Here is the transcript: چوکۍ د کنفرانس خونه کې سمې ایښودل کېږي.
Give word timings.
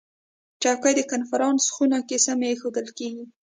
چوکۍ 0.61 0.93
د 0.97 1.01
کنفرانس 1.11 1.63
خونه 1.73 1.97
کې 2.07 2.17
سمې 2.25 2.47
ایښودل 2.51 2.87
کېږي. 2.97 3.25